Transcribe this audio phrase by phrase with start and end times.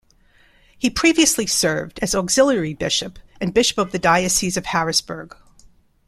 [0.75, 5.35] He previously served as Auxiliary Bishop and Bishop of the Diocese of Harrisburg.